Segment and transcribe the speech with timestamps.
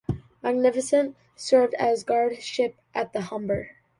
[0.41, 3.75] "Magnificent" served as guard ship at the Humber.